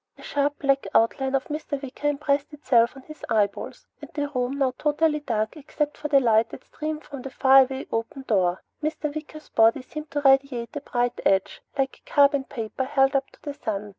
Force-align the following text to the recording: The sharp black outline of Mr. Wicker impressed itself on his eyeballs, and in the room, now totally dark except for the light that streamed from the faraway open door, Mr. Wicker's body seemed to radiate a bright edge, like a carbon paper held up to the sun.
The 0.17 0.23
sharp 0.23 0.57
black 0.57 0.87
outline 0.95 1.35
of 1.35 1.45
Mr. 1.45 1.79
Wicker 1.79 2.07
impressed 2.07 2.51
itself 2.53 2.95
on 2.95 3.03
his 3.03 3.23
eyeballs, 3.29 3.85
and 4.01 4.09
in 4.17 4.23
the 4.23 4.29
room, 4.31 4.57
now 4.57 4.73
totally 4.79 5.19
dark 5.19 5.55
except 5.55 5.95
for 5.95 6.07
the 6.07 6.19
light 6.19 6.49
that 6.49 6.63
streamed 6.63 7.03
from 7.03 7.21
the 7.21 7.29
faraway 7.29 7.85
open 7.91 8.23
door, 8.23 8.63
Mr. 8.81 9.13
Wicker's 9.13 9.49
body 9.49 9.83
seemed 9.83 10.09
to 10.09 10.21
radiate 10.21 10.75
a 10.75 10.81
bright 10.81 11.21
edge, 11.23 11.61
like 11.77 11.99
a 12.03 12.09
carbon 12.11 12.45
paper 12.45 12.83
held 12.85 13.15
up 13.15 13.29
to 13.29 13.41
the 13.43 13.53
sun. 13.53 13.89